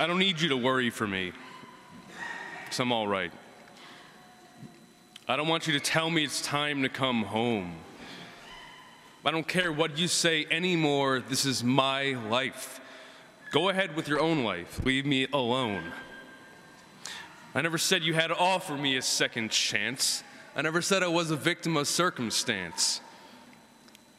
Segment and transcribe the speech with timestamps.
[0.00, 1.32] I don't need you to worry for me,
[2.64, 3.30] because I'm all right.
[5.28, 7.74] I don't want you to tell me it's time to come home.
[9.26, 11.20] I don't care what you say anymore.
[11.20, 12.80] This is my life.
[13.52, 14.82] Go ahead with your own life.
[14.86, 15.92] Leave me alone.
[17.54, 20.24] I never said you had to offer me a second chance.
[20.56, 23.02] I never said I was a victim of circumstance.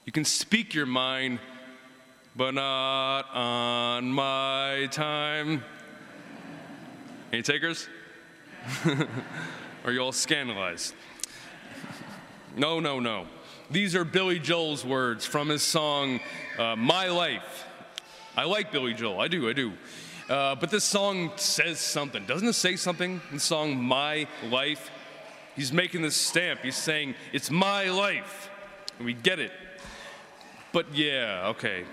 [0.06, 1.40] You can speak your mind,
[2.36, 5.64] but not on my time.
[7.34, 7.88] Any takers?
[9.86, 10.94] Are you all scandalized?
[12.56, 13.26] No, no, no.
[13.70, 16.20] These are Billy Joel's words from his song,
[16.60, 17.66] uh, My Life.
[18.36, 19.74] I like Billy Joel, I do, I do.
[20.30, 22.26] Uh, but this song says something.
[22.26, 24.92] Doesn't it say something in the song My Life?
[25.56, 26.62] He's making this stamp.
[26.62, 28.50] He's saying, It's my life.
[28.98, 29.52] And we get it.
[30.72, 31.86] But yeah, okay.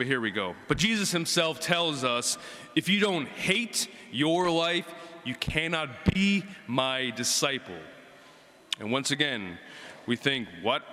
[0.00, 0.54] But here we go.
[0.66, 2.38] But Jesus himself tells us
[2.74, 4.88] if you don't hate your life,
[5.26, 7.76] you cannot be my disciple.
[8.78, 9.58] And once again,
[10.06, 10.84] we think, what?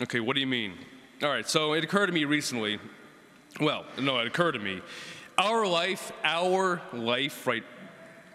[0.00, 0.74] Okay, what do you mean?
[1.20, 2.78] All right, so it occurred to me recently.
[3.60, 4.82] Well, no, it occurred to me.
[5.36, 7.64] Our life, our life, right?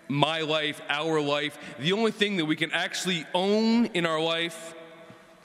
[0.09, 4.75] My life, our life, the only thing that we can actually own in our life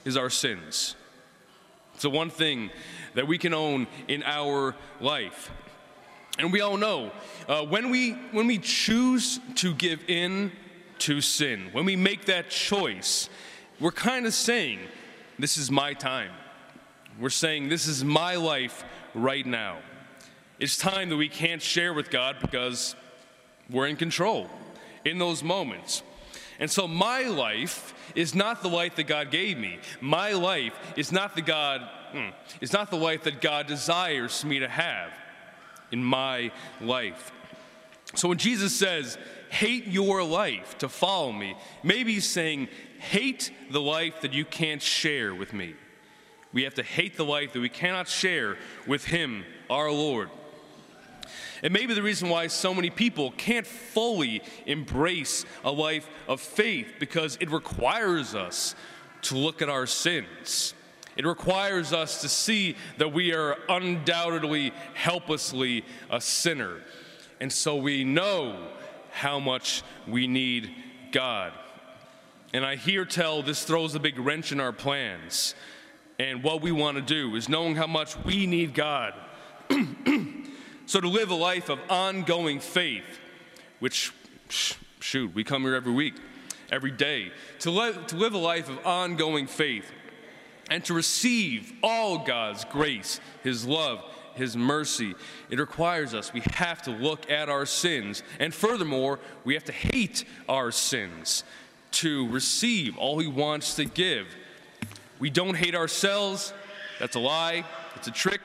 [0.05, 0.97] is our sins.
[2.01, 2.70] It's the one thing
[3.12, 5.51] that we can own in our life.
[6.39, 7.12] And we all know
[7.47, 10.51] uh, when, we, when we choose to give in
[11.01, 13.28] to sin, when we make that choice,
[13.81, 14.78] we're kind of saying,
[15.39, 16.31] This is my time.
[17.19, 19.77] We're saying, This is my life right now.
[20.59, 22.97] It's time that we can't share with God because
[23.69, 24.48] we're in control
[25.05, 26.03] in those moments.
[26.61, 29.78] And so my life is not the life that God gave me.
[30.00, 31.80] My life is not the God
[32.12, 32.28] hmm,
[32.61, 35.12] is not the life that God desires me to have
[35.92, 37.33] in my life.
[38.14, 39.19] So when Jesus says,
[39.50, 44.82] hate your life to follow me, maybe he's saying, hate the life that you can't
[44.82, 45.75] share with me.
[46.53, 48.56] We have to hate the life that we cannot share
[48.87, 50.31] with him, our Lord.
[51.62, 56.41] It may be the reason why so many people can't fully embrace a life of
[56.41, 58.74] faith because it requires us
[59.22, 60.74] to look at our sins.
[61.16, 66.80] It requires us to see that we are undoubtedly, helplessly a sinner.
[67.41, 68.68] And so we know
[69.10, 70.70] how much we need
[71.12, 71.52] God.
[72.52, 75.54] And I hear tell this throws a big wrench in our plans.
[76.18, 79.14] And what we want to do is knowing how much we need God.
[80.91, 83.21] So to live a life of ongoing faith,
[83.78, 84.12] which,
[84.99, 86.15] shoot, we come here every week,
[86.73, 87.31] every day,
[87.61, 89.89] to, live to live a life of ongoing faith
[90.69, 94.03] and to receive all God's grace, His love,
[94.34, 95.15] His mercy,
[95.49, 98.25] it requires us, we have to look at our sins.
[98.41, 101.45] And furthermore, we have to hate our sins
[101.93, 104.27] to receive all He wants to give.
[105.21, 106.53] We don't hate ourselves,
[106.99, 107.65] that's a lie,
[107.95, 108.41] it's a trick.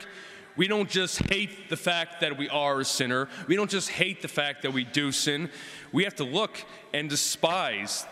[0.58, 3.28] We don't just hate the fact that we are a sinner.
[3.48, 5.50] We don't just hate the fact that we do sin.
[5.92, 8.06] We have to look and despise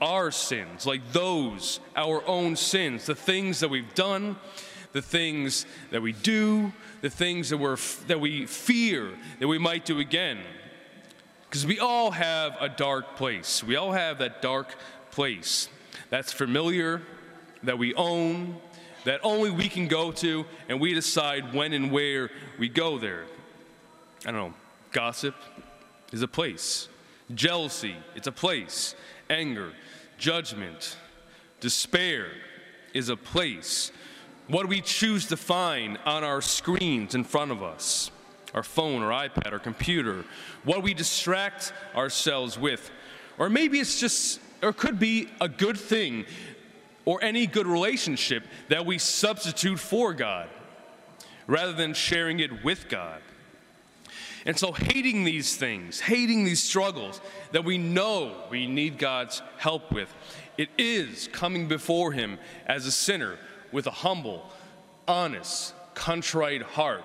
[0.00, 4.36] our sins, like those, our own sins, the things that we've done,
[4.92, 9.84] the things that we do, the things that, we're, that we fear that we might
[9.84, 10.38] do again.
[11.48, 13.62] Because we all have a dark place.
[13.62, 14.74] We all have that dark
[15.10, 15.68] place
[16.10, 17.02] that's familiar,
[17.62, 18.56] that we own,
[19.04, 23.24] that only we can go to, and we decide when and where we go there.
[24.24, 24.54] I don't know,
[24.92, 25.34] gossip
[26.12, 26.88] is a place,
[27.34, 28.94] jealousy, it's a place,
[29.28, 29.72] anger,
[30.18, 30.96] judgment,
[31.60, 32.28] despair
[32.94, 33.90] is a place.
[34.48, 38.10] What we choose to find on our screens in front of us,
[38.54, 40.24] our phone or iPad or computer,
[40.64, 42.90] what we distract ourselves with,
[43.38, 46.26] or maybe it's just, or could be a good thing
[47.04, 50.48] or any good relationship that we substitute for God
[51.46, 53.20] rather than sharing it with God.
[54.44, 57.20] And so, hating these things, hating these struggles
[57.52, 60.12] that we know we need God's help with,
[60.58, 63.36] it is coming before Him as a sinner
[63.70, 64.50] with a humble,
[65.06, 67.04] honest, contrite heart.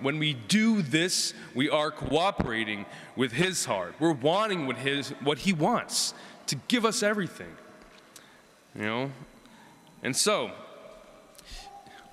[0.00, 2.86] When we do this, we are cooperating
[3.16, 3.94] with His heart.
[3.98, 6.14] We're wanting what, his, what He wants
[6.46, 7.54] to give us everything.
[8.74, 9.12] You know,
[10.02, 10.52] and so,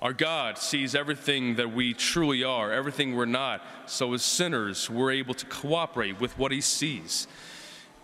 [0.02, 3.62] our God sees everything that we truly are, everything we're not.
[3.86, 7.26] So, as sinners, we're able to cooperate with what He sees.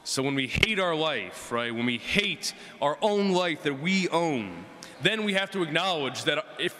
[0.05, 4.09] So, when we hate our life, right, when we hate our own life that we
[4.09, 4.65] own,
[5.03, 6.75] then we have to acknowledge that if,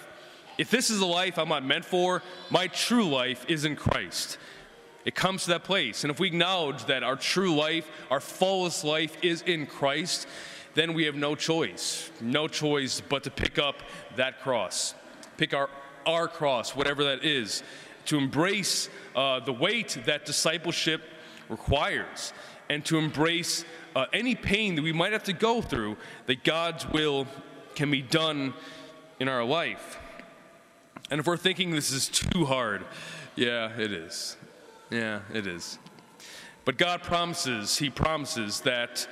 [0.59, 4.39] if this is the life I'm not meant for, my true life is in Christ.
[5.05, 6.05] It comes to that place.
[6.05, 10.29] And if we acknowledge that our true life, our fullest life is in Christ,
[10.75, 13.77] then we have no choice, no choice but to pick up
[14.17, 14.95] that cross,
[15.37, 15.69] pick our,
[16.07, 17.63] our cross, whatever that is,
[18.07, 21.03] to embrace uh, the weight that discipleship
[21.49, 22.33] requires,
[22.69, 23.65] and to embrace
[23.95, 25.97] uh, any pain that we might have to go through,
[26.27, 27.27] that God's will
[27.75, 28.55] can be done
[29.21, 29.99] in our life.
[31.11, 32.85] And if we're thinking this is too hard,
[33.37, 34.37] yeah, it is.
[34.91, 35.79] Yeah, it is.
[36.65, 39.07] But God promises, He promises that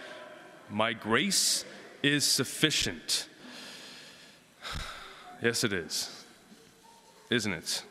[0.71, 1.65] my grace
[2.03, 3.29] is sufficient.
[5.43, 6.23] Yes, it is.
[7.31, 7.83] Isn't it?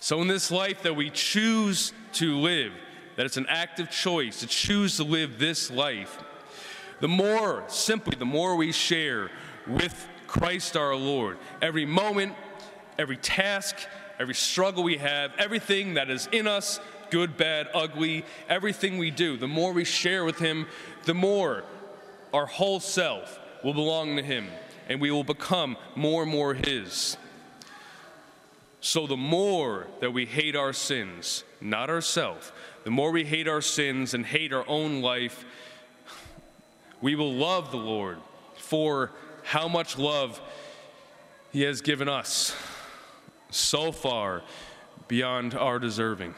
[0.00, 2.72] So, in this life that we choose to live,
[3.16, 6.22] that it's an active choice to choose to live this life,
[7.00, 9.30] the more, simply, the more we share
[9.66, 12.34] with Christ our Lord, every moment,
[12.98, 13.76] every task,
[14.18, 16.80] every struggle we have, everything that is in us,
[17.10, 20.66] good, bad, ugly, everything we do, the more we share with Him,
[21.04, 21.64] the more
[22.32, 24.48] our whole self will belong to Him
[24.88, 27.16] and we will become more and more His.
[28.80, 32.52] So, the more that we hate our sins, not ourselves,
[32.84, 35.44] the more we hate our sins and hate our own life,
[37.00, 38.18] we will love the Lord
[38.56, 39.10] for
[39.42, 40.40] how much love
[41.52, 42.54] He has given us
[43.50, 44.42] so far
[45.08, 46.34] beyond our deserving.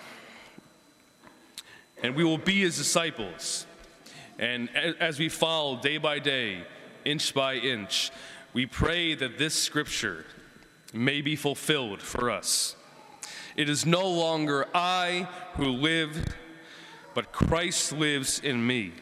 [2.03, 3.67] And we will be His disciples.
[4.39, 4.69] And
[5.00, 6.62] as we follow day by day,
[7.05, 8.11] inch by inch,
[8.53, 10.25] we pray that this scripture
[10.93, 12.77] may be fulfilled for us.
[13.56, 16.37] It is no longer I who live,
[17.15, 18.93] but Christ lives in me.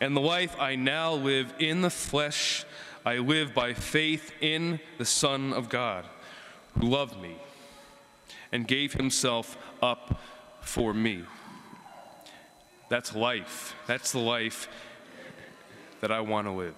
[0.00, 2.64] And the life I now live in the flesh,
[3.06, 6.04] I live by faith in the Son of God,
[6.78, 7.36] who loved me
[8.50, 10.20] and gave himself up
[10.60, 11.22] for me.
[12.94, 13.74] That's life.
[13.88, 14.68] That's the life
[16.00, 16.72] that I want to live.